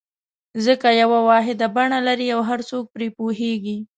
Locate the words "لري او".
2.07-2.41